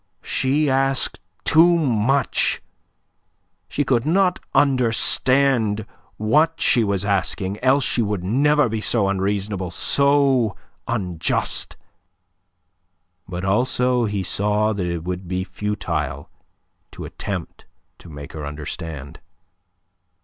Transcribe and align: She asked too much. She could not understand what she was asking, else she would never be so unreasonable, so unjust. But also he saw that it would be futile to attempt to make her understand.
She 0.23 0.67
asked 0.67 1.19
too 1.43 1.77
much. 1.77 2.59
She 3.69 3.83
could 3.83 4.03
not 4.03 4.39
understand 4.55 5.85
what 6.17 6.59
she 6.59 6.83
was 6.83 7.05
asking, 7.05 7.59
else 7.63 7.83
she 7.83 8.01
would 8.01 8.23
never 8.23 8.67
be 8.67 8.81
so 8.81 9.07
unreasonable, 9.07 9.69
so 9.69 10.55
unjust. 10.87 11.77
But 13.29 13.45
also 13.45 14.05
he 14.05 14.23
saw 14.23 14.73
that 14.73 14.87
it 14.87 15.03
would 15.03 15.27
be 15.27 15.43
futile 15.43 16.31
to 16.93 17.05
attempt 17.05 17.65
to 17.99 18.09
make 18.09 18.33
her 18.33 18.43
understand. 18.43 19.19